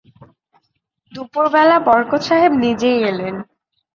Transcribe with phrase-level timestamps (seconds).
[1.11, 3.35] দুপুরবেলা বরকত সাহেব নিজেই এলেন।